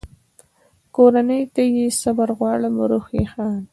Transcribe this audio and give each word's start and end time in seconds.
کورنۍ 0.95 1.41
ته 1.53 1.63
یې 1.75 1.85
صبر 2.01 2.29
غواړم، 2.37 2.75
روح 2.89 3.05
یې 3.17 3.23
ښاد. 3.31 3.63